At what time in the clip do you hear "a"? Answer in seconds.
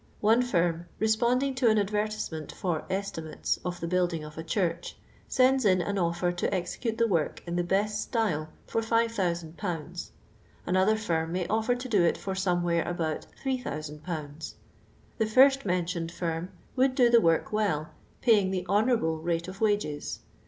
4.35-4.43